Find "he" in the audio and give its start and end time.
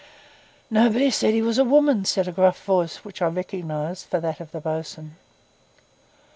1.35-1.43